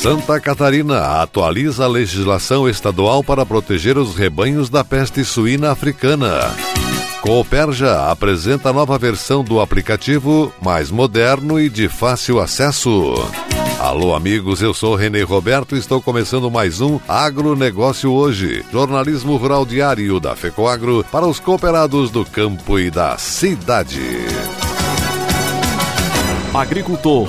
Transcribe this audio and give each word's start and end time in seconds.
Santa 0.00 0.40
Catarina 0.40 1.20
atualiza 1.20 1.84
a 1.84 1.86
legislação 1.86 2.66
estadual 2.66 3.22
para 3.22 3.44
proteger 3.44 3.98
os 3.98 4.16
rebanhos 4.16 4.70
da 4.70 4.82
peste 4.82 5.22
suína 5.22 5.72
africana. 5.72 6.40
Cooperja 7.20 8.10
apresenta 8.10 8.72
nova 8.72 8.96
versão 8.96 9.44
do 9.44 9.60
aplicativo, 9.60 10.50
mais 10.58 10.90
moderno 10.90 11.60
e 11.60 11.68
de 11.68 11.86
fácil 11.86 12.40
acesso. 12.40 13.12
Alô, 13.78 14.14
amigos, 14.14 14.62
eu 14.62 14.72
sou 14.72 14.94
Renê 14.94 15.20
Roberto 15.20 15.76
e 15.76 15.78
estou 15.78 16.00
começando 16.00 16.50
mais 16.50 16.80
um 16.80 16.98
Agronegócio 17.06 18.10
Hoje, 18.10 18.64
jornalismo 18.72 19.36
rural 19.36 19.66
diário 19.66 20.18
da 20.18 20.34
FECOAGRO 20.34 21.04
para 21.12 21.26
os 21.26 21.38
cooperados 21.38 22.10
do 22.10 22.24
campo 22.24 22.78
e 22.78 22.90
da 22.90 23.18
cidade. 23.18 24.00
Agricultor 26.54 27.28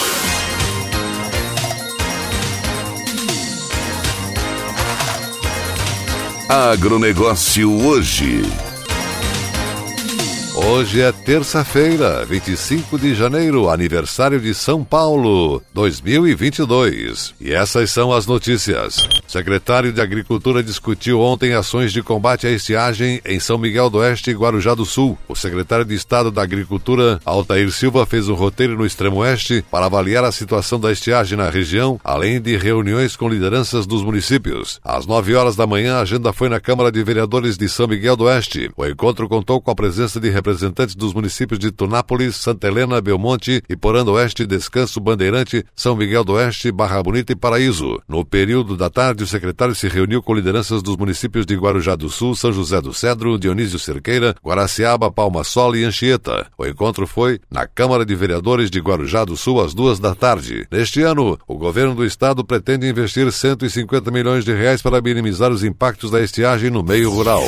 Agronegócio 6.51 7.71
hoje. 7.87 8.70
Hoje 10.71 11.01
é 11.01 11.11
terça-feira, 11.11 12.25
25 12.25 12.97
de 12.97 13.13
janeiro, 13.13 13.69
aniversário 13.69 14.39
de 14.39 14.53
São 14.53 14.85
Paulo, 14.85 15.61
2022. 15.73 17.35
E 17.41 17.51
essas 17.51 17.91
são 17.91 18.13
as 18.13 18.25
notícias. 18.25 19.05
Secretário 19.27 19.91
de 19.91 19.99
Agricultura 19.99 20.63
discutiu 20.63 21.19
ontem 21.19 21.53
ações 21.53 21.91
de 21.91 22.01
combate 22.01 22.47
à 22.47 22.51
estiagem 22.51 23.21
em 23.25 23.37
São 23.37 23.57
Miguel 23.57 23.89
do 23.89 23.97
Oeste 23.97 24.31
e 24.31 24.33
Guarujá 24.33 24.73
do 24.73 24.85
Sul. 24.85 25.17
O 25.27 25.35
secretário 25.35 25.83
de 25.83 25.93
Estado 25.93 26.31
da 26.31 26.41
Agricultura, 26.41 27.19
Altair 27.25 27.69
Silva, 27.69 28.05
fez 28.05 28.29
um 28.29 28.33
roteiro 28.33 28.77
no 28.77 28.85
extremo 28.85 29.17
oeste 29.17 29.65
para 29.69 29.87
avaliar 29.87 30.23
a 30.23 30.31
situação 30.31 30.79
da 30.79 30.89
estiagem 30.89 31.37
na 31.37 31.49
região, 31.49 31.99
além 32.01 32.39
de 32.39 32.55
reuniões 32.55 33.17
com 33.17 33.27
lideranças 33.27 33.85
dos 33.85 34.01
municípios. 34.01 34.79
Às 34.85 35.05
9 35.05 35.35
horas 35.35 35.57
da 35.57 35.67
manhã, 35.67 35.97
a 35.97 36.01
agenda 36.01 36.31
foi 36.31 36.47
na 36.47 36.61
Câmara 36.61 36.93
de 36.93 37.03
Vereadores 37.03 37.57
de 37.57 37.67
São 37.67 37.89
Miguel 37.89 38.15
do 38.15 38.23
Oeste. 38.23 38.71
O 38.77 38.85
encontro 38.85 39.27
contou 39.27 39.59
com 39.59 39.69
a 39.69 39.75
presença 39.75 40.17
de 40.17 40.29
representantes 40.29 40.60
dos 40.97 41.13
municípios 41.13 41.59
de 41.59 41.71
Tunápolis, 41.71 42.35
Santa 42.35 42.67
Helena, 42.67 43.01
Belmonte, 43.01 43.63
Iporã 43.69 44.03
Oeste, 44.05 44.45
Descanso, 44.45 44.99
Bandeirante, 44.99 45.65
São 45.75 45.95
Miguel 45.95 46.23
do 46.23 46.33
Oeste, 46.33 46.71
Barra 46.71 47.01
Bonita 47.01 47.31
e 47.31 47.35
Paraíso. 47.35 48.01
No 48.07 48.25
período 48.25 48.75
da 48.75 48.89
tarde, 48.89 49.23
o 49.23 49.27
secretário 49.27 49.73
se 49.75 49.87
reuniu 49.87 50.21
com 50.21 50.33
lideranças 50.33 50.81
dos 50.83 50.97
municípios 50.97 51.45
de 51.45 51.55
Guarujá 51.55 51.95
do 51.95 52.09
Sul, 52.09 52.35
São 52.35 52.51
José 52.51 52.81
do 52.81 52.93
Cedro, 52.93 53.37
Dionísio 53.37 53.79
Cerqueira, 53.79 54.35
Guaraciaba, 54.43 55.11
Palma-Sola 55.11 55.77
e 55.77 55.83
Anchieta. 55.83 56.47
O 56.57 56.65
encontro 56.65 57.07
foi 57.07 57.39
na 57.49 57.67
Câmara 57.67 58.05
de 58.05 58.15
Vereadores 58.15 58.69
de 58.69 58.79
Guarujá 58.79 59.25
do 59.25 59.37
Sul 59.37 59.61
às 59.61 59.73
duas 59.73 59.99
da 59.99 60.13
tarde. 60.13 60.67
Neste 60.71 61.01
ano, 61.01 61.37
o 61.47 61.57
governo 61.57 61.95
do 61.95 62.05
estado 62.05 62.43
pretende 62.43 62.87
investir 62.87 63.31
150 63.31 64.11
milhões 64.11 64.45
de 64.45 64.53
reais 64.53 64.81
para 64.81 65.01
minimizar 65.01 65.51
os 65.51 65.63
impactos 65.63 66.11
da 66.11 66.21
estiagem 66.21 66.69
no 66.69 66.83
meio 66.83 67.09
rural. 67.09 67.43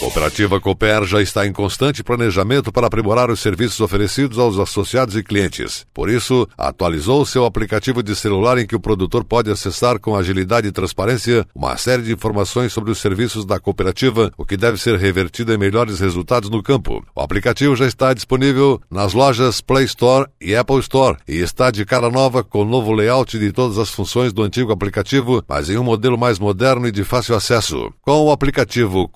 Cooperativa 0.00 0.58
Cooper 0.58 1.04
já 1.04 1.20
está 1.20 1.46
em 1.46 1.52
constante 1.52 2.02
planejamento 2.02 2.72
para 2.72 2.86
aprimorar 2.86 3.30
os 3.30 3.38
serviços 3.38 3.78
oferecidos 3.80 4.38
aos 4.38 4.58
associados 4.58 5.14
e 5.14 5.22
clientes. 5.22 5.86
Por 5.92 6.08
isso, 6.08 6.48
atualizou 6.56 7.26
seu 7.26 7.44
aplicativo 7.44 8.02
de 8.02 8.16
celular 8.16 8.56
em 8.56 8.66
que 8.66 8.74
o 8.74 8.80
produtor 8.80 9.22
pode 9.22 9.50
acessar 9.50 10.00
com 10.00 10.16
agilidade 10.16 10.66
e 10.66 10.72
transparência 10.72 11.46
uma 11.54 11.76
série 11.76 12.02
de 12.02 12.14
informações 12.14 12.72
sobre 12.72 12.90
os 12.90 12.98
serviços 12.98 13.44
da 13.44 13.60
cooperativa, 13.60 14.32
o 14.38 14.46
que 14.46 14.56
deve 14.56 14.78
ser 14.78 14.96
revertido 14.96 15.52
em 15.52 15.58
melhores 15.58 16.00
resultados 16.00 16.48
no 16.48 16.62
campo. 16.62 17.04
O 17.14 17.20
aplicativo 17.20 17.76
já 17.76 17.86
está 17.86 18.14
disponível 18.14 18.80
nas 18.90 19.12
lojas 19.12 19.60
Play 19.60 19.84
Store 19.84 20.30
e 20.40 20.56
Apple 20.56 20.78
Store 20.78 21.18
e 21.28 21.40
está 21.40 21.70
de 21.70 21.84
cara 21.84 22.10
nova 22.10 22.42
com 22.42 22.62
o 22.62 22.64
novo 22.64 22.90
layout 22.90 23.38
de 23.38 23.52
todas 23.52 23.76
as 23.76 23.90
funções 23.90 24.32
do 24.32 24.42
antigo 24.42 24.72
aplicativo, 24.72 25.44
mas 25.46 25.68
em 25.68 25.76
um 25.76 25.84
modelo 25.84 26.16
mais 26.16 26.38
moderno 26.38 26.88
e 26.88 26.90
de 26.90 27.04
fácil 27.04 27.34
acesso. 27.34 27.92
Com 28.00 28.24
o 28.24 28.32
aplicativo 28.32 29.06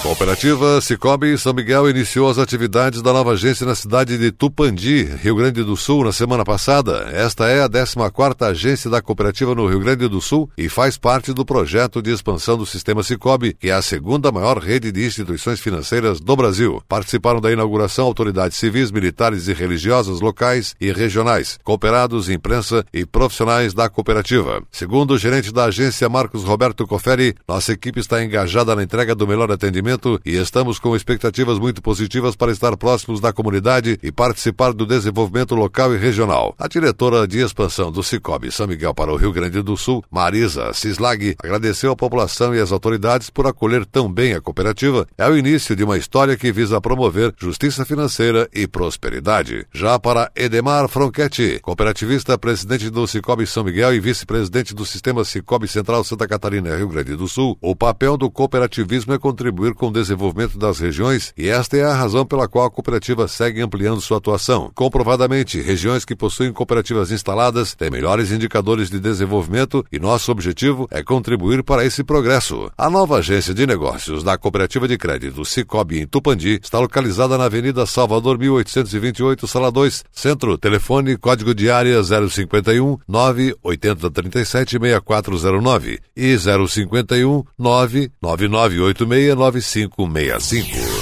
Cooperativa 0.05 0.79
Cicobi 0.81 1.35
São 1.35 1.51
Miguel 1.51 1.89
iniciou 1.89 2.29
as 2.29 2.37
atividades 2.37 3.01
da 3.01 3.11
nova 3.11 3.31
agência 3.31 3.65
na 3.65 3.73
cidade 3.73 4.19
de 4.19 4.31
Tupandi, 4.31 5.03
Rio 5.03 5.35
Grande 5.35 5.63
do 5.63 5.75
Sul, 5.75 6.03
na 6.03 6.11
semana 6.11 6.45
passada. 6.45 7.09
Esta 7.11 7.49
é 7.49 7.63
a 7.63 7.67
14ª 7.67 8.45
agência 8.45 8.87
da 8.87 9.01
cooperativa 9.01 9.55
no 9.55 9.65
Rio 9.65 9.79
Grande 9.79 10.07
do 10.07 10.21
Sul 10.21 10.47
e 10.55 10.69
faz 10.69 10.95
parte 10.95 11.33
do 11.33 11.43
projeto 11.43 12.03
de 12.03 12.11
expansão 12.11 12.55
do 12.55 12.67
sistema 12.67 13.01
Cicobi, 13.01 13.53
que 13.53 13.71
é 13.71 13.73
a 13.73 13.81
segunda 13.81 14.31
maior 14.31 14.59
rede 14.59 14.91
de 14.91 15.03
instituições 15.03 15.59
financeiras 15.59 16.19
do 16.19 16.35
Brasil. 16.35 16.83
Participaram 16.87 17.41
da 17.41 17.51
inauguração 17.51 18.05
autoridades 18.05 18.59
civis, 18.59 18.91
militares 18.91 19.47
e 19.47 19.53
religiosas 19.53 20.21
locais 20.21 20.75
e 20.79 20.91
regionais, 20.91 21.57
cooperados, 21.63 22.29
imprensa 22.29 22.85
e 22.93 23.07
profissionais 23.07 23.73
da 23.73 23.89
cooperativa. 23.89 24.61
Segundo 24.71 25.15
o 25.15 25.17
gerente 25.17 25.51
da 25.51 25.65
agência, 25.65 26.07
Marcos 26.07 26.43
Roberto 26.43 26.85
Coferi, 26.85 27.33
nossa 27.47 27.73
equipe 27.73 27.99
está 27.99 28.23
engajada 28.23 28.75
na 28.75 28.83
entrega 28.83 29.15
do 29.15 29.27
melhor 29.27 29.51
atendimento 29.51 29.94
e 30.25 30.35
estamos 30.35 30.79
com 30.79 30.95
expectativas 30.95 31.59
muito 31.59 31.81
positivas 31.81 32.35
para 32.35 32.51
estar 32.51 32.75
próximos 32.77 33.19
da 33.19 33.31
comunidade 33.31 33.97
e 34.03 34.11
participar 34.11 34.73
do 34.73 34.85
desenvolvimento 34.85 35.55
local 35.55 35.93
e 35.93 35.97
regional. 35.97 36.55
A 36.57 36.67
diretora 36.67 37.27
de 37.27 37.39
expansão 37.39 37.91
do 37.91 38.03
Cicobi 38.03 38.51
São 38.51 38.67
Miguel 38.67 38.93
para 38.93 39.11
o 39.11 39.15
Rio 39.15 39.31
Grande 39.31 39.61
do 39.61 39.77
Sul, 39.77 40.03
Marisa 40.11 40.73
Cislag, 40.73 41.35
agradeceu 41.43 41.91
à 41.91 41.95
população 41.95 42.53
e 42.53 42.59
às 42.59 42.71
autoridades 42.71 43.29
por 43.29 43.47
acolher 43.47 43.85
tão 43.85 44.11
bem 44.11 44.33
a 44.33 44.41
cooperativa. 44.41 45.07
É 45.17 45.27
o 45.27 45.37
início 45.37 45.75
de 45.75 45.83
uma 45.83 45.97
história 45.97 46.37
que 46.37 46.51
visa 46.51 46.81
promover 46.81 47.33
justiça 47.37 47.85
financeira 47.85 48.49
e 48.53 48.67
prosperidade. 48.67 49.65
Já 49.73 49.97
para 49.97 50.31
Edemar 50.35 50.87
Fronchetti, 50.87 51.59
cooperativista, 51.61 52.37
presidente 52.37 52.89
do 52.89 53.07
Cicobi 53.07 53.47
São 53.47 53.63
Miguel 53.63 53.93
e 53.93 53.99
vice-presidente 53.99 54.73
do 54.73 54.85
Sistema 54.85 55.23
Cicobi 55.23 55.67
Central 55.67 56.03
Santa 56.03 56.27
Catarina 56.27 56.75
Rio 56.75 56.89
Grande 56.89 57.15
do 57.15 57.27
Sul, 57.27 57.57
o 57.61 57.75
papel 57.75 58.17
do 58.17 58.29
cooperativismo 58.29 59.13
é 59.13 59.19
contribuir 59.19 59.73
com 59.73 59.84
com 59.85 59.89
o 59.89 59.93
desenvolvimento 59.93 60.57
das 60.57 60.79
regiões 60.79 61.31
e 61.37 61.47
esta 61.47 61.77
é 61.77 61.83
a 61.83 61.93
razão 61.93 62.25
pela 62.25 62.47
qual 62.47 62.65
a 62.65 62.71
cooperativa 62.71 63.27
segue 63.27 63.61
ampliando 63.61 64.01
sua 64.01 64.17
atuação. 64.17 64.71
Comprovadamente, 64.73 65.61
regiões 65.61 66.03
que 66.03 66.15
possuem 66.15 66.51
cooperativas 66.51 67.11
instaladas 67.11 67.75
têm 67.75 67.91
melhores 67.91 68.31
indicadores 68.31 68.89
de 68.89 68.99
desenvolvimento 68.99 69.85
e 69.91 69.99
nosso 69.99 70.31
objetivo 70.31 70.87
é 70.89 71.03
contribuir 71.03 71.63
para 71.63 71.85
esse 71.85 72.03
progresso. 72.03 72.71
A 72.75 72.89
nova 72.89 73.17
agência 73.17 73.53
de 73.53 73.67
negócios 73.67 74.23
da 74.23 74.39
Cooperativa 74.39 74.87
de 74.87 74.97
Crédito 74.97 75.45
Cicobi 75.45 75.99
em 75.99 76.07
Tupandi 76.07 76.59
está 76.63 76.79
localizada 76.79 77.37
na 77.37 77.45
Avenida 77.45 77.85
Salvador 77.85 78.39
1828, 78.39 79.47
Sala 79.47 79.71
2, 79.71 80.03
Centro. 80.11 80.57
Telefone 80.57 81.15
código 81.15 81.53
de 81.53 81.69
área 81.69 82.01
051 82.01 82.97
98037 83.07 84.79
6409 84.79 85.99
e 86.15 86.35
051 86.37 87.43
99986 87.59 89.74
3565. 89.75 90.94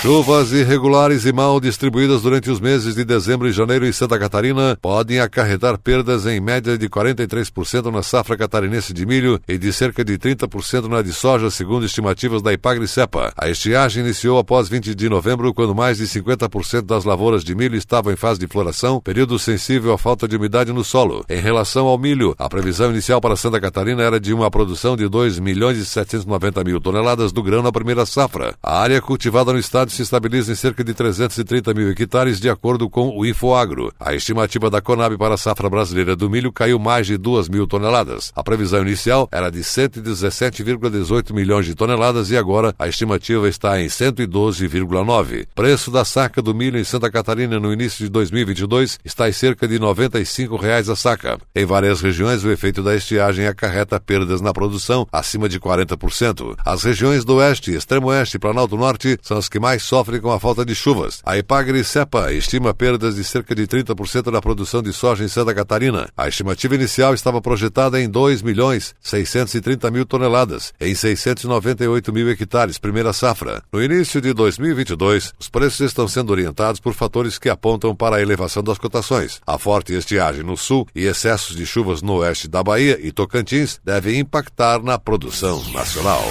Chuvas 0.00 0.50
irregulares 0.52 1.26
e 1.26 1.32
mal 1.32 1.60
distribuídas 1.60 2.22
durante 2.22 2.50
os 2.50 2.58
meses 2.58 2.94
de 2.94 3.04
dezembro 3.04 3.46
e 3.46 3.52
janeiro 3.52 3.84
em 3.84 3.92
Santa 3.92 4.18
Catarina 4.18 4.78
podem 4.80 5.20
acarretar 5.20 5.76
perdas 5.76 6.24
em 6.24 6.40
média 6.40 6.78
de 6.78 6.88
43% 6.88 7.92
na 7.92 8.02
safra 8.02 8.34
catarinense 8.34 8.94
de 8.94 9.04
milho 9.04 9.38
e 9.46 9.58
de 9.58 9.70
cerca 9.70 10.02
de 10.02 10.16
30% 10.16 10.88
na 10.88 11.02
de 11.02 11.12
soja, 11.12 11.50
segundo 11.50 11.84
estimativas 11.84 12.40
da 12.40 12.50
Ipagri-Cepa. 12.50 13.34
A 13.36 13.50
estiagem 13.50 14.02
iniciou 14.02 14.38
após 14.38 14.70
20 14.70 14.94
de 14.94 15.06
novembro, 15.06 15.52
quando 15.52 15.74
mais 15.74 15.98
de 15.98 16.04
50% 16.04 16.80
das 16.80 17.04
lavouras 17.04 17.44
de 17.44 17.54
milho 17.54 17.76
estavam 17.76 18.10
em 18.10 18.16
fase 18.16 18.40
de 18.40 18.46
floração, 18.46 19.02
período 19.02 19.38
sensível 19.38 19.92
à 19.92 19.98
falta 19.98 20.26
de 20.26 20.34
umidade 20.34 20.72
no 20.72 20.82
solo. 20.82 21.26
Em 21.28 21.42
relação 21.42 21.86
ao 21.86 21.98
milho, 21.98 22.34
a 22.38 22.48
previsão 22.48 22.90
inicial 22.90 23.20
para 23.20 23.36
Santa 23.36 23.60
Catarina 23.60 24.02
era 24.02 24.18
de 24.18 24.32
uma 24.32 24.50
produção 24.50 24.96
de 24.96 25.06
2 25.06 25.38
milhões 25.40 25.76
e 25.76 25.84
790 25.84 26.64
mil 26.64 26.80
toneladas 26.80 27.32
do 27.32 27.42
grão 27.42 27.62
na 27.62 27.70
primeira 27.70 28.06
safra. 28.06 28.54
A 28.62 28.80
área 28.80 29.02
cultivada 29.02 29.52
no 29.52 29.58
estado 29.58 29.89
se 29.92 30.02
estabiliza 30.02 30.52
em 30.52 30.54
cerca 30.54 30.82
de 30.82 30.94
330 30.94 31.74
mil 31.74 31.90
hectares, 31.90 32.40
de 32.40 32.48
acordo 32.48 32.88
com 32.88 33.16
o 33.16 33.26
Infoagro. 33.26 33.92
A 33.98 34.14
estimativa 34.14 34.70
da 34.70 34.80
Conab 34.80 35.16
para 35.16 35.34
a 35.34 35.38
safra 35.38 35.68
brasileira 35.68 36.16
do 36.16 36.30
milho 36.30 36.52
caiu 36.52 36.78
mais 36.78 37.06
de 37.06 37.16
2 37.16 37.48
mil 37.48 37.66
toneladas. 37.66 38.32
A 38.34 38.42
previsão 38.42 38.82
inicial 38.82 39.28
era 39.30 39.50
de 39.50 39.60
117,18 39.60 41.32
milhões 41.32 41.66
de 41.66 41.74
toneladas 41.74 42.30
e 42.30 42.36
agora 42.36 42.74
a 42.78 42.88
estimativa 42.88 43.48
está 43.48 43.80
em 43.80 43.86
112,9. 43.86 45.46
Preço 45.54 45.90
da 45.90 46.04
saca 46.04 46.40
do 46.40 46.54
milho 46.54 46.78
em 46.78 46.84
Santa 46.84 47.10
Catarina 47.10 47.58
no 47.58 47.72
início 47.72 48.04
de 48.04 48.10
2022 48.10 48.98
está 49.04 49.28
em 49.28 49.32
cerca 49.32 49.66
de 49.66 49.78
95 49.78 50.56
reais 50.56 50.88
a 50.88 50.96
saca. 50.96 51.38
Em 51.54 51.64
várias 51.64 52.00
regiões, 52.00 52.44
o 52.44 52.50
efeito 52.50 52.82
da 52.82 52.94
estiagem 52.94 53.46
acarreta 53.46 54.00
perdas 54.00 54.40
na 54.40 54.52
produção 54.52 55.06
acima 55.12 55.48
de 55.48 55.58
40%. 55.58 56.56
As 56.64 56.84
regiões 56.84 57.24
do 57.24 57.36
Oeste, 57.36 57.74
Extremo 57.74 58.08
Oeste 58.08 58.36
e 58.36 58.40
Planalto 58.40 58.76
Norte 58.76 59.18
são 59.22 59.36
as 59.36 59.48
que 59.48 59.58
mais 59.58 59.79
sofrem 59.82 60.20
com 60.20 60.30
a 60.30 60.40
falta 60.40 60.64
de 60.64 60.74
chuvas. 60.74 61.20
A 61.24 61.36
Ipagre 61.36 61.82
Cepa 61.84 62.32
estima 62.32 62.72
perdas 62.72 63.16
de 63.16 63.24
cerca 63.24 63.54
de 63.54 63.66
30% 63.66 64.30
da 64.30 64.40
produção 64.40 64.82
de 64.82 64.92
soja 64.92 65.24
em 65.24 65.28
Santa 65.28 65.54
Catarina. 65.54 66.08
A 66.16 66.28
estimativa 66.28 66.74
inicial 66.74 67.14
estava 67.14 67.40
projetada 67.40 68.00
em 68.00 68.08
2 68.08 68.42
milhões 68.42 68.94
630 69.00 69.90
mil 69.90 70.04
toneladas, 70.04 70.72
em 70.80 70.94
698 70.94 72.12
mil 72.12 72.30
hectares, 72.30 72.78
primeira 72.78 73.12
safra. 73.12 73.62
No 73.72 73.82
início 73.82 74.20
de 74.20 74.32
2022, 74.32 75.32
os 75.38 75.48
preços 75.48 75.80
estão 75.80 76.06
sendo 76.06 76.30
orientados 76.30 76.80
por 76.80 76.94
fatores 76.94 77.38
que 77.38 77.48
apontam 77.48 77.94
para 77.94 78.16
a 78.16 78.22
elevação 78.22 78.62
das 78.62 78.78
cotações. 78.78 79.40
A 79.46 79.58
forte 79.58 79.92
estiagem 79.92 80.42
no 80.42 80.56
sul 80.56 80.86
e 80.94 81.06
excessos 81.06 81.56
de 81.56 81.66
chuvas 81.66 82.02
no 82.02 82.14
oeste 82.16 82.48
da 82.48 82.62
Bahia 82.62 82.98
e 83.00 83.12
Tocantins 83.12 83.80
devem 83.84 84.18
impactar 84.18 84.82
na 84.82 84.98
produção 84.98 85.62
nacional. 85.72 86.24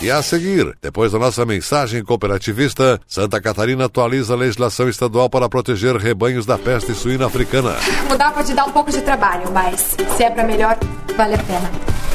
E 0.00 0.10
a 0.10 0.22
seguir, 0.22 0.76
depois 0.82 1.12
da 1.12 1.18
nossa 1.18 1.46
mensagem 1.46 2.04
cooperativista, 2.04 3.00
Santa 3.06 3.40
Catarina 3.40 3.86
atualiza 3.86 4.34
a 4.34 4.36
legislação 4.36 4.90
estadual 4.90 5.30
para 5.30 5.48
proteger 5.48 5.96
rebanhos 5.96 6.44
da 6.44 6.58
peste 6.58 6.92
suína 6.92 7.26
africana. 7.26 7.76
Mudar 8.06 8.30
pode 8.32 8.52
dar 8.52 8.66
um 8.66 8.72
pouco 8.72 8.90
de 8.90 9.00
trabalho, 9.00 9.50
mas 9.52 9.96
se 10.16 10.22
é 10.22 10.30
para 10.30 10.44
melhor, 10.44 10.78
vale 11.16 11.34
a 11.34 11.38
pena. 11.38 11.95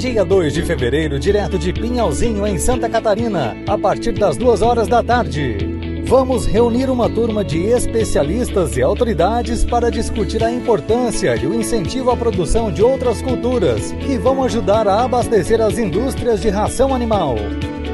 Dia 0.00 0.24
2 0.24 0.54
de 0.54 0.62
fevereiro, 0.62 1.18
direto 1.18 1.58
de 1.58 1.74
Pinhalzinho, 1.74 2.46
em 2.46 2.56
Santa 2.56 2.88
Catarina, 2.88 3.54
a 3.68 3.76
partir 3.76 4.12
das 4.12 4.34
duas 4.34 4.62
horas 4.62 4.88
da 4.88 5.02
tarde. 5.02 5.58
Vamos 6.06 6.46
reunir 6.46 6.88
uma 6.88 7.06
turma 7.06 7.44
de 7.44 7.66
especialistas 7.66 8.78
e 8.78 8.82
autoridades 8.82 9.62
para 9.62 9.90
discutir 9.90 10.42
a 10.42 10.50
importância 10.50 11.36
e 11.36 11.46
o 11.46 11.52
incentivo 11.52 12.10
à 12.10 12.16
produção 12.16 12.72
de 12.72 12.82
outras 12.82 13.20
culturas 13.20 13.92
que 13.92 14.16
vão 14.16 14.42
ajudar 14.42 14.88
a 14.88 15.04
abastecer 15.04 15.60
as 15.60 15.76
indústrias 15.76 16.40
de 16.40 16.48
ração 16.48 16.94
animal. 16.94 17.34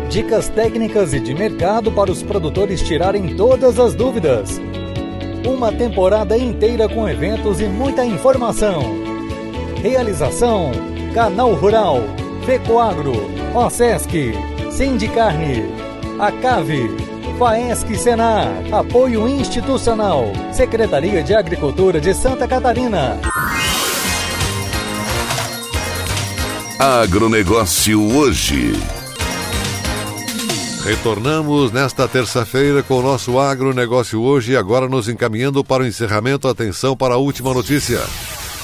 Dicas 0.09 0.49
técnicas 0.49 1.13
e 1.13 1.19
de 1.19 1.35
mercado 1.35 1.91
para 1.91 2.13
os 2.13 2.23
produtores 2.23 2.83
tirarem 2.83 3.35
todas 3.35 3.81
as 3.81 3.97
dúvidas. 3.97 4.61
Uma 5.45 5.73
temporada 5.73 6.39
inteira 6.39 6.89
com 6.89 7.09
eventos 7.09 7.61
e 7.61 7.65
muita 7.65 8.05
informação. 8.05 8.81
Realização: 9.83 10.71
Canal 11.17 11.55
Rural, 11.55 12.03
Fecoagro, 12.45 13.15
OSESC, 13.55 14.35
Sindicarne, 14.71 15.65
Acave, 16.19 16.91
Faesc 17.39 17.89
Senar, 17.97 18.51
Apoio 18.71 19.27
Institucional, 19.27 20.31
Secretaria 20.53 21.23
de 21.23 21.35
Agricultura 21.35 21.99
de 22.03 22.13
Santa 22.13 22.47
Catarina. 22.47 23.19
Agronegócio 26.79 28.15
hoje. 28.15 28.75
Retornamos 30.85 31.73
nesta 31.73 32.07
terça-feira 32.07 32.83
com 32.83 32.99
o 32.99 33.03
nosso 33.03 33.41
agronegócio 33.41 34.21
hoje 34.21 34.53
e 34.53 34.57
agora 34.59 34.87
nos 34.87 35.09
encaminhando 35.09 35.65
para 35.65 35.83
o 35.83 35.87
encerramento. 35.87 36.47
Atenção 36.47 36.95
para 36.95 37.15
a 37.15 37.17
última 37.17 37.55
notícia. 37.55 38.01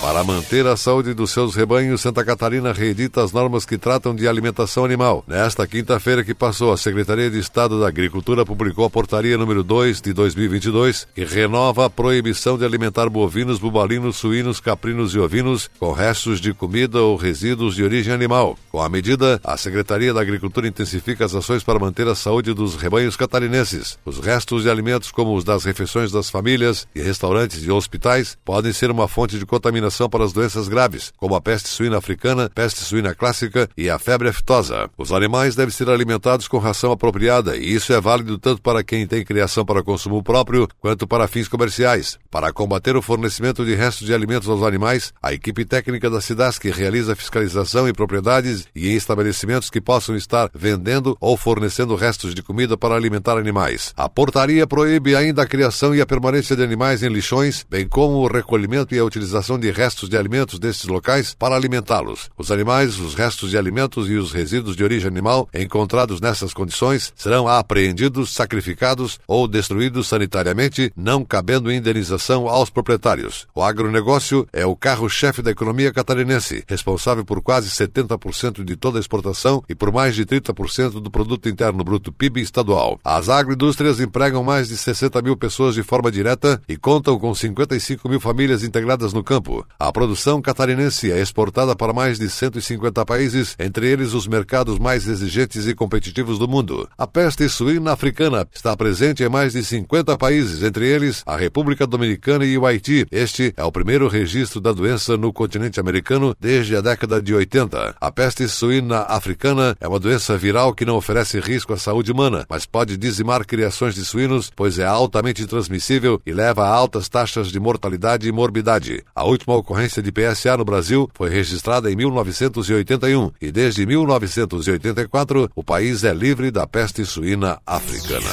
Para 0.03 0.25
manter 0.25 0.67
a 0.67 0.77
saúde 0.77 1.15
dos 1.15 1.31
seus 1.31 1.55
rebanhos, 1.55 2.01
Santa 2.01 2.25
Catarina 2.25 2.73
reedita 2.73 3.23
as 3.23 3.31
normas 3.31 3.65
que 3.65 3.79
tratam 3.79 4.17
de 4.17 4.27
alimentação 4.27 4.85
animal. 4.85 5.23
Nesta 5.29 5.65
quinta-feira 5.65 6.25
que 6.25 6.35
passou, 6.35 6.73
a 6.73 6.77
Secretaria 6.77 7.31
de 7.31 7.39
Estado 7.39 7.79
da 7.79 7.87
Agricultura 7.87 8.45
publicou 8.45 8.85
a 8.85 8.91
portaria 8.91 9.39
número 9.39 9.63
2 9.63 10.01
de 10.01 10.13
2022, 10.13 11.07
que 11.15 11.25
renova 11.25 11.87
a 11.87 11.91
proibição 11.91 12.59
de 12.59 12.65
alimentar 12.65 13.09
bovinos, 13.09 13.61
bubalinos, 13.61 14.17
suínos, 14.17 14.59
caprinos 14.59 15.15
e 15.15 15.21
ovinos 15.21 15.71
com 15.79 15.93
restos 15.93 16.41
de 16.41 16.53
comida 16.53 17.01
ou 17.01 17.15
resíduos 17.15 17.77
de 17.77 17.85
origem 17.85 18.13
animal. 18.13 18.59
Com 18.73 18.83
a 18.83 18.89
medida, 18.89 19.41
a 19.45 19.57
Secretaria 19.57 20.13
da 20.13 20.21
Agricultura 20.21 20.67
intensifica 20.67 21.25
as 21.25 21.35
ações 21.35 21.63
para 21.63 21.79
manter 21.79 22.09
a 22.09 22.17
saúde 22.17 22.53
dos 22.53 22.75
rebanhos 22.75 23.17
catarinenses. 23.17 24.01
Os 24.05 24.19
restos 24.19 24.65
de 24.65 24.69
alimentos, 24.69 25.13
como 25.13 25.37
os 25.37 25.45
das 25.45 25.63
refeições 25.63 26.11
das 26.11 26.29
famílias 26.29 26.89
e 26.93 27.01
restaurantes 27.01 27.65
e 27.65 27.71
hospitais, 27.71 28.37
podem 28.45 28.73
ser 28.73 28.91
uma 28.91 29.07
fonte 29.07 29.39
de 29.39 29.47
contaminação 29.47 29.92
para 30.09 30.25
as 30.25 30.33
doenças 30.33 30.69
graves, 30.69 31.13
como 31.17 31.35
a 31.35 31.41
peste 31.41 31.69
suína 31.69 31.99
africana, 31.99 32.51
peste 32.55 32.81
suína 32.81 33.15
clássica 33.15 33.69
e 33.77 33.89
a 33.89 33.99
febre 33.99 34.29
aftosa. 34.29 34.89
Os 34.97 35.13
animais 35.13 35.55
devem 35.55 35.73
ser 35.73 35.89
alimentados 35.89 36.49
com 36.49 36.59
ração 36.59 36.93
apropriada, 36.93 37.57
e 37.57 37.75
isso 37.75 37.93
é 37.93 38.01
válido 38.01 38.39
tanto 38.39 38.63
para 38.63 38.83
quem 38.83 39.07
tem 39.07 39.25
criação 39.25 39.65
para 39.65 39.83
consumo 39.83 40.23
próprio 40.23 40.69
quanto 40.81 41.07
para 41.07 41.29
fins 41.29 41.49
comerciais. 41.49 42.19
Para 42.31 42.53
combater 42.53 42.97
o 42.97 43.03
fornecimento 43.03 43.65
de 43.65 43.75
restos 43.75 44.07
de 44.07 44.15
alimentos 44.15 44.49
aos 44.49 44.63
animais, 44.63 45.13
a 45.23 45.33
equipe 45.33 45.65
técnica 45.65 46.09
da 46.09 46.21
SIDASC 46.21 46.65
realiza 46.71 47.15
fiscalização 47.15 47.89
em 47.89 47.93
propriedades 47.93 48.67
e 48.75 48.89
em 48.89 48.97
estabelecimentos 48.97 49.71
que 49.71 49.81
possam 49.81 50.17
estar 50.17 50.51
vendendo 50.55 51.17
ou 51.21 51.37
fornecendo 51.37 51.95
restos 51.95 52.35
de 52.35 52.43
comida 52.43 52.77
para 52.77 52.95
alimentar 52.95 53.37
animais. 53.37 53.93
A 53.97 54.09
portaria 54.09 54.67
proíbe 54.67 55.15
ainda 55.15 55.43
a 55.43 55.47
criação 55.47 55.95
e 55.95 56.01
a 56.01 56.07
permanência 56.07 56.57
de 56.57 56.63
animais 56.63 57.03
em 57.03 57.09
lixões, 57.09 57.67
bem 57.69 57.87
como 57.87 58.17
o 58.17 58.27
recolhimento 58.27 58.95
e 58.95 58.99
a 58.99 59.05
utilização 59.05 59.59
de 59.59 59.71
restos 59.71 59.82
de 60.09 60.17
alimentos 60.17 60.59
destes 60.59 60.87
locais 60.87 61.35
para 61.35 61.57
alimentá-los. 61.57 62.31
Os 62.39 62.51
animais, 62.51 62.99
os 62.99 63.15
restos 63.15 63.51
de 63.51 63.59
alimentos 63.59 64.09
e 64.09 64.15
os 64.15 64.33
resíduos 64.33 64.77
de 64.77 64.85
origem 64.85 65.09
animal 65.09 65.49
encontrados 65.53 66.21
nessas 66.21 66.55
condições 66.55 67.13
serão 67.17 67.49
apreendidos, 67.49 68.33
sacrificados 68.33 69.19
ou 69.27 69.49
destruídos 69.49 70.09
sanitariamente, 70.09 70.93
não 70.97 71.25
cabendo 71.25 71.73
indenização 71.73 72.49
aos 72.49 72.71
proprietários. 72.71 73.47
O 73.55 73.63
agronegócio 73.63 74.47
é 74.53 74.65
o 74.65 74.77
carro-chefe 74.77 75.43
da 75.43 75.51
economia 75.51 75.93
catarinense, 75.93 76.65
responsável 76.69 77.25
por 77.25 77.43
quase 77.43 77.69
70% 77.69 78.65
de 78.65 78.77
toda 78.77 78.99
a 78.99 79.01
exportação 79.01 79.63
e 79.69 79.75
por 79.75 79.93
mais 79.93 80.15
de 80.15 80.25
30% 80.25 81.01
do 81.01 81.11
produto 81.11 81.49
interno 81.49 81.83
bruto 81.83 82.13
PIB 82.13 82.41
estadual. 82.41 83.01
As 83.05 83.29
agroindústrias 83.29 84.01
empregam 84.01 84.45
mais 84.45 84.69
de 84.69 84.77
60 84.77 85.21
mil 85.23 85.37
pessoas 85.37 85.75
de 85.75 85.83
forma 85.83 86.11
direta 86.11 86.61
e 86.69 86.77
contam 86.77 87.19
com 87.19 87.35
55 87.35 88.09
mil 88.09 88.21
famílias 88.21 88.63
integradas 88.63 89.13
no 89.13 89.25
campo. 89.25 89.67
A 89.79 89.93
produção 89.93 90.41
catarinense 90.41 91.11
é 91.11 91.21
exportada 91.21 91.75
para 91.75 91.93
mais 91.93 92.19
de 92.19 92.29
150 92.29 93.05
países, 93.05 93.57
entre 93.59 93.91
eles 93.91 94.15
os 94.15 94.27
mercados 94.27 94.79
mais 94.79 95.07
exigentes 95.09 95.67
e 95.67 95.75
competitivos 95.75 96.39
do 96.39 96.47
mundo. 96.47 96.89
A 96.97 97.07
peste 97.07 97.49
suína 97.49 97.93
africana 97.93 98.47
está 98.55 98.77
presente 98.77 99.23
em 99.23 99.29
mais 99.29 99.53
de 99.53 99.65
50 99.65 100.17
países, 100.17 100.63
entre 100.63 100.87
eles 100.87 101.23
a 101.27 101.37
República 101.37 101.87
Dominicana 101.87 102.45
e 102.45 102.57
o 102.57 102.67
Haiti. 102.67 103.07
Este 103.11 103.53
é 103.57 103.65
o 103.65 103.73
primeiro 103.73 104.09
registro 104.09 104.61
da 104.61 104.73
doença 104.73 105.17
no 105.17 105.33
continente 105.33 105.81
americano 105.81 106.35
desde 106.39 106.77
a 106.77 106.81
década 106.81 107.21
de 107.21 107.35
80. 107.35 107.97
A 108.01 108.13
peste 108.13 108.49
suína 108.49 109.03
africana 109.03 109.77
é 109.81 109.89
uma 109.89 109.99
doença 109.99 110.37
viral 110.37 110.75
que 110.75 110.85
não 110.85 110.97
oferece 110.97 111.41
risco 111.41 111.73
à 111.73 111.77
saúde 111.77 112.13
humana, 112.13 112.47
mas 112.49 112.67
pode 112.67 112.97
dizimar 112.97 113.45
criações 113.45 113.95
de 113.95 114.05
suínos, 114.05 114.51
pois 114.55 114.79
é 114.79 114.85
altamente 114.85 115.47
transmissível 115.47 116.21
e 116.25 116.33
leva 116.33 116.65
a 116.65 116.69
altas 116.69 117.09
taxas 117.09 117.49
de 117.49 117.59
mortalidade 117.59 118.29
e 118.29 118.33
morbidade. 118.33 119.05
A 119.15 119.25
última 119.25 119.55
ocorrência 119.63 120.03
de 120.03 120.13
PSA 120.13 120.57
no 120.57 120.65
Brasil 120.65 121.09
foi 121.15 121.31
registrada 121.31 121.91
em 121.91 121.97
1981 121.97 123.31
e 123.41 123.51
desde 123.51 123.87
1984 123.87 125.51
o 125.55 125.65
país 125.65 126.05
é 126.05 126.13
livre 126.13 126.51
da 126.51 126.67
peste 126.67 127.07
suína 127.07 127.59
africana. 127.67 128.31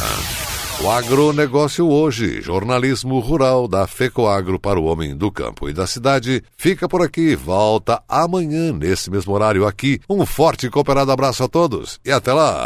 O 0.82 0.90
agronegócio 0.90 1.90
hoje, 1.90 2.42
jornalismo 2.42 3.20
rural 3.20 3.68
da 3.68 3.86
FECOAGro 3.86 4.58
para 4.58 4.80
o 4.80 4.86
homem 4.86 5.16
do 5.16 5.30
campo 5.30 5.70
e 5.70 5.74
da 5.74 5.86
cidade, 5.86 6.42
fica 6.56 6.88
por 6.88 7.02
aqui. 7.02 7.36
Volta 7.36 8.02
amanhã 8.08 8.72
nesse 8.72 9.12
mesmo 9.12 9.34
horário 9.34 9.68
aqui. 9.68 10.00
Um 10.10 10.26
forte 10.26 10.68
e 10.68 10.70
cooperado 10.70 11.12
abraço 11.12 11.44
a 11.44 11.50
todos 11.50 12.00
e 12.06 12.12
até 12.12 12.32
lá! 12.32 12.66